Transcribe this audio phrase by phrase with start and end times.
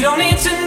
[0.00, 0.59] You don't need to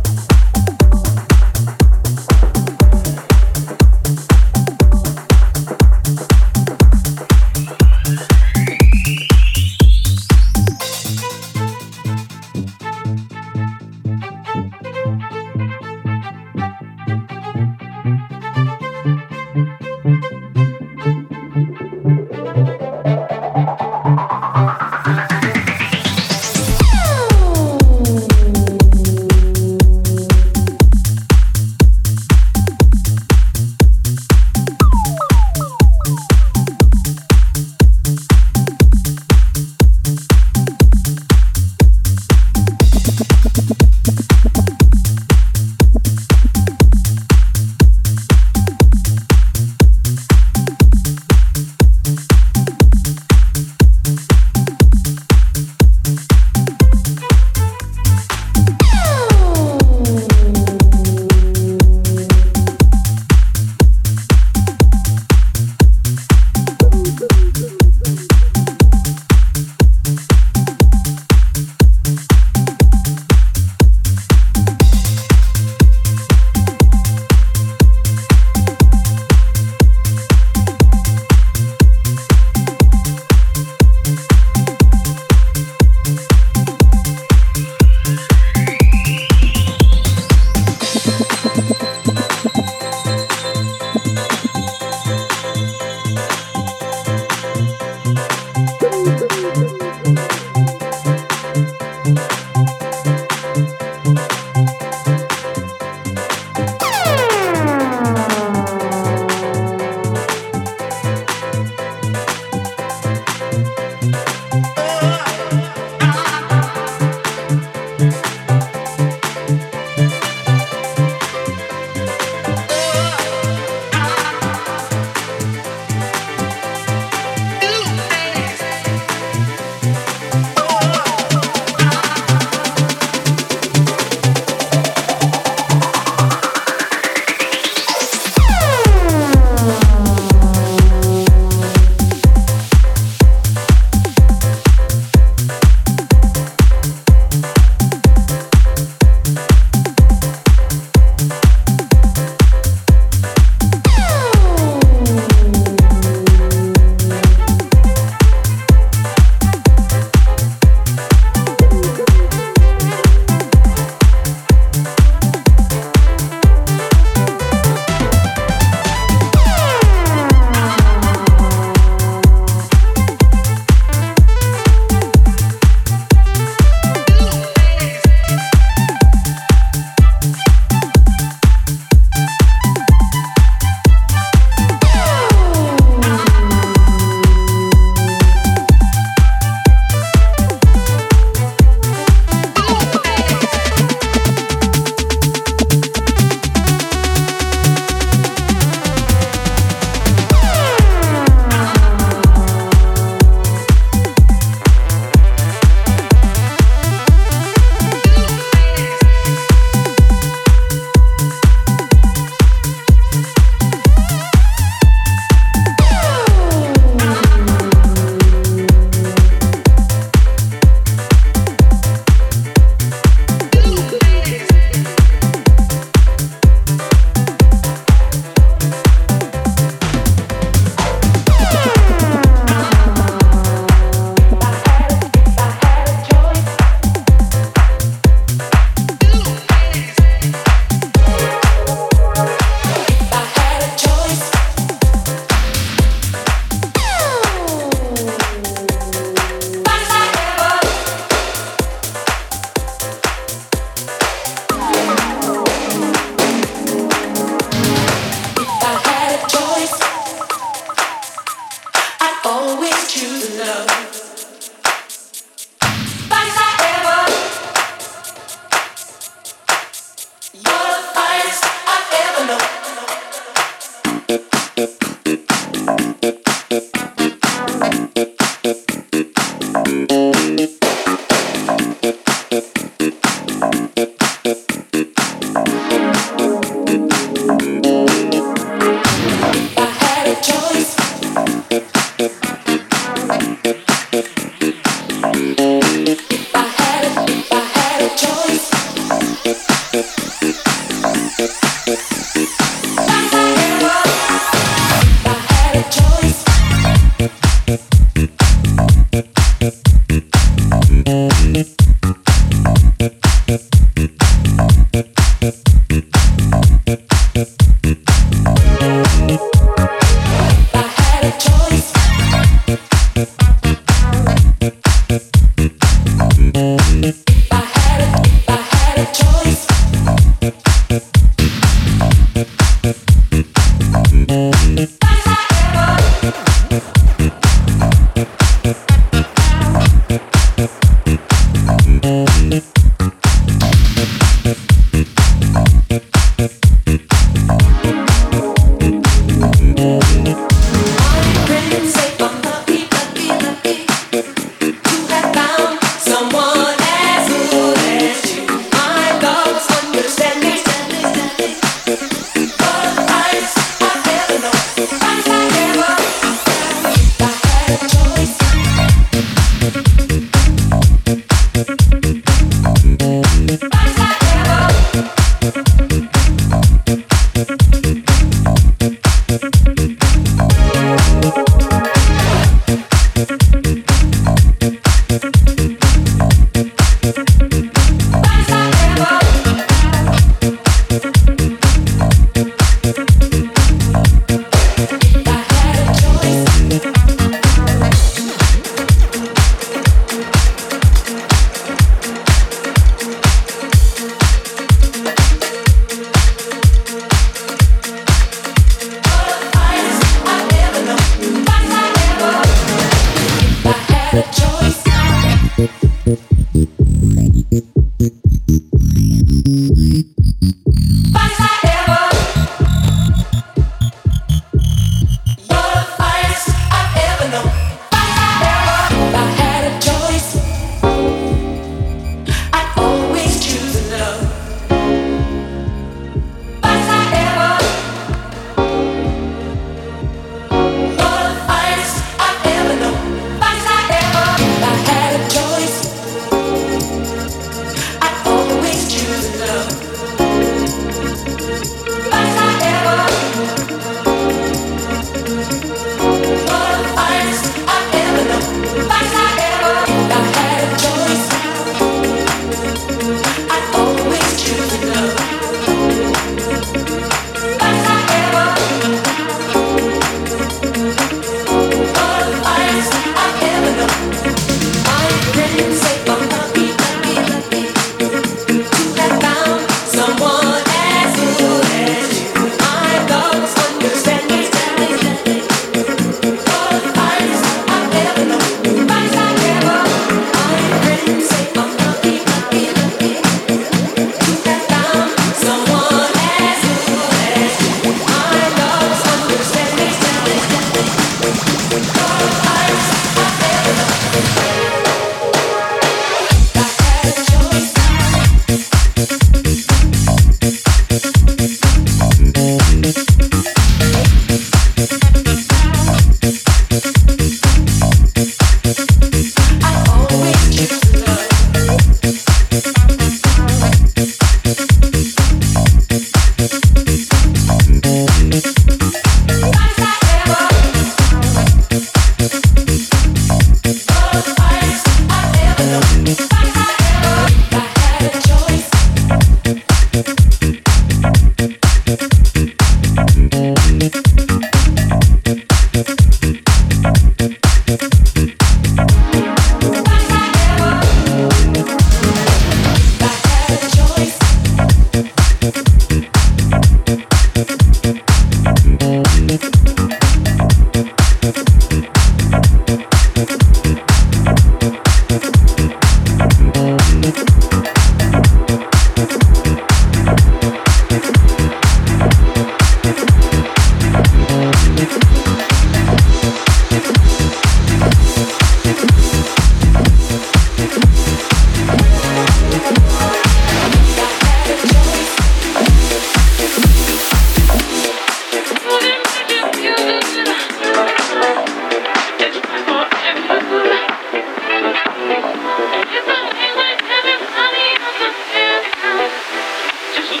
[599.88, 600.00] Thank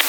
[0.00, 0.05] you.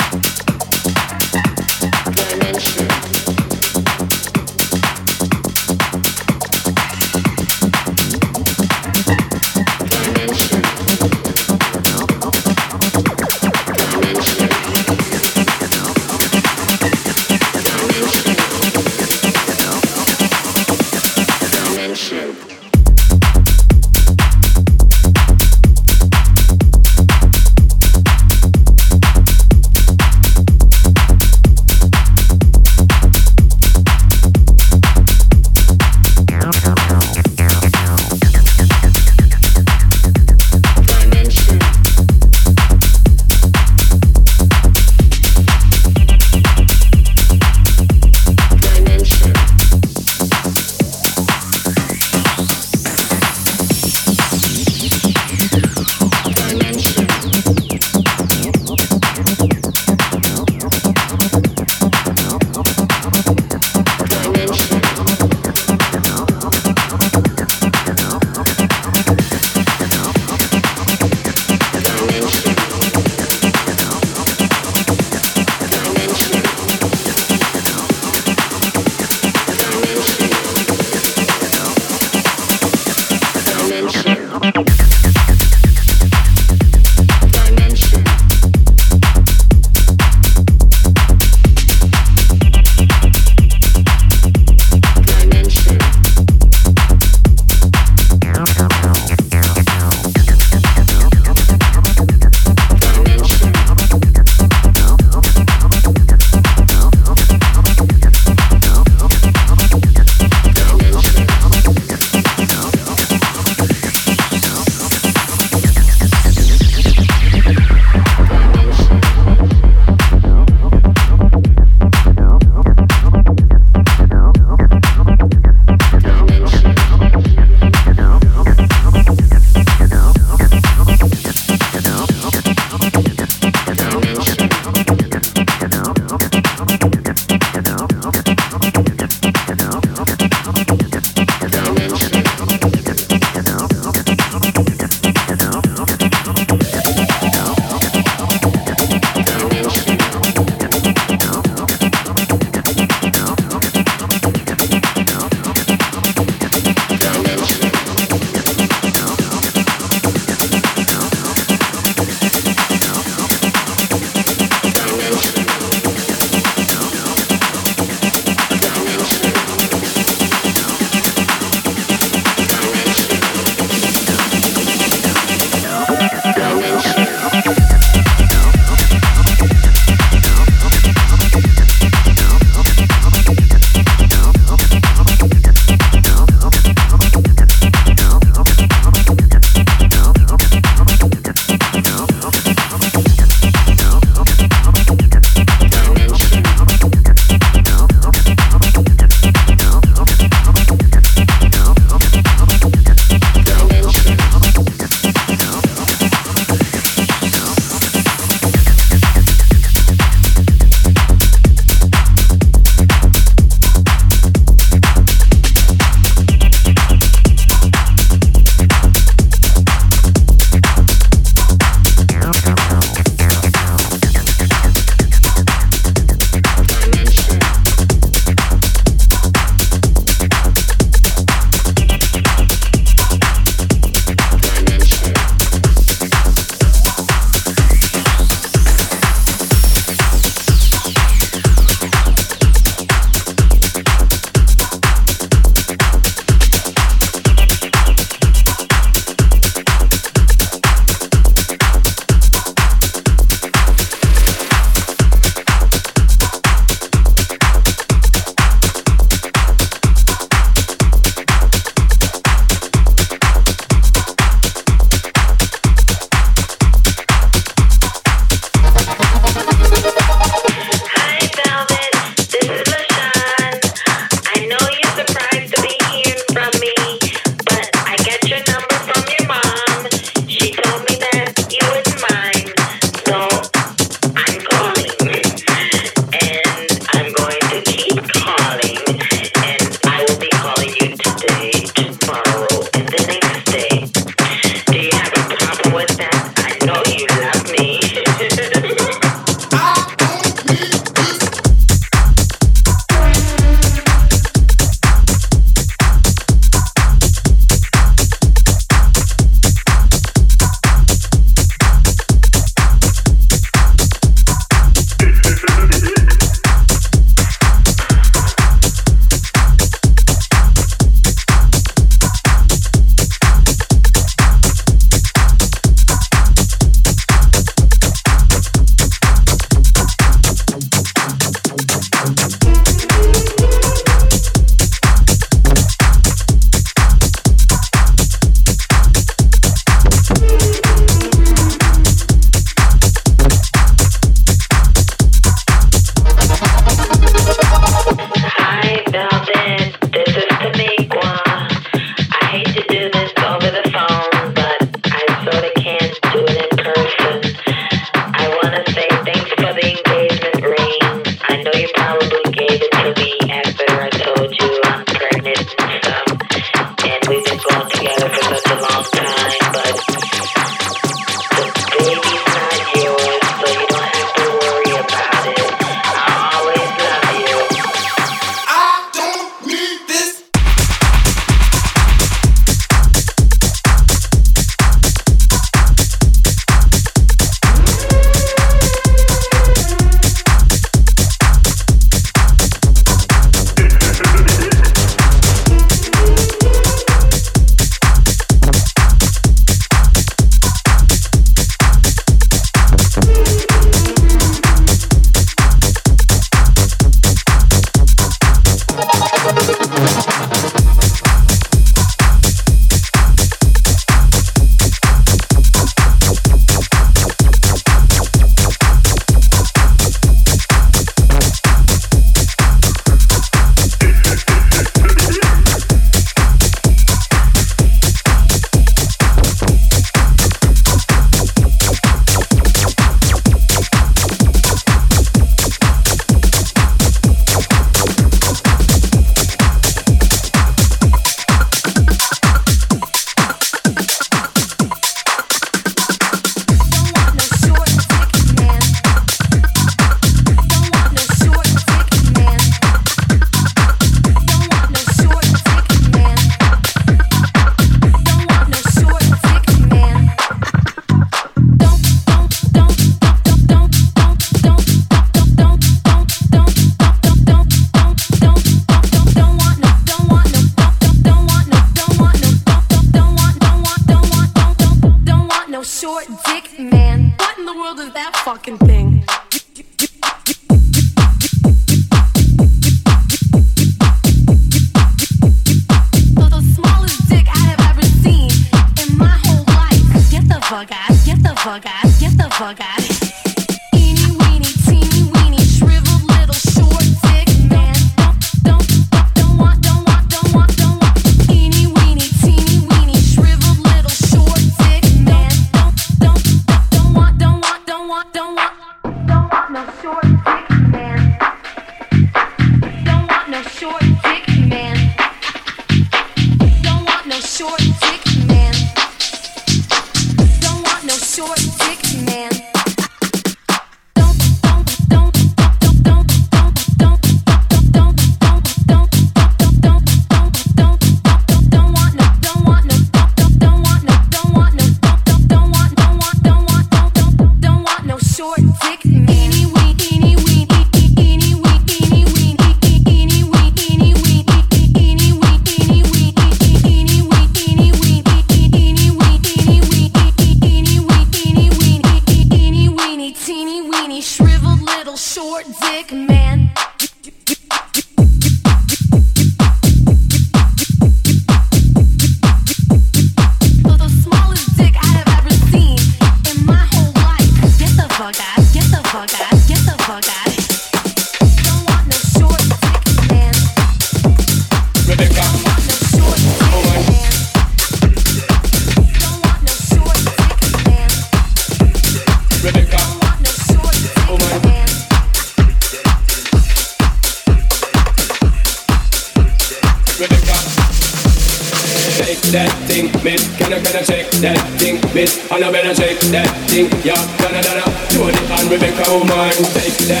[596.69, 600.00] King, yeah, Donna Donna, Jodie and Rebecca, oh my, take that.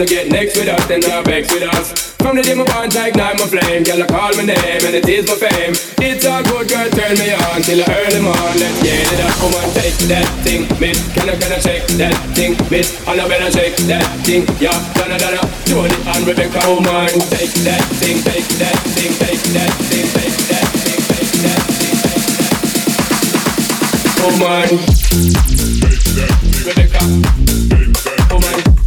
[0.00, 2.16] To get next with us, then not vex with us.
[2.24, 5.04] From the day my bond ignite my flame, girl I call my name and it
[5.04, 5.76] is my fame.
[6.00, 8.52] It's a good girl, turn me on till I them on.
[8.56, 10.96] Let's get it up, come on, take that thing, miss.
[11.12, 12.96] Can I, can I shake that thing, miss?
[13.04, 14.72] And I better shake that thing, yeah.
[14.96, 19.68] Donna, Donna, Jody and Rebecca, oh man, take that thing, take that thing, take that
[19.84, 22.56] thing, take that thing, take that thing, take that.
[24.24, 25.89] Oh man,
[26.64, 26.98] Rebecca.
[28.30, 28.79] I'm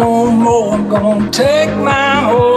[0.00, 0.74] no more.
[0.74, 2.49] I'm gonna take my horse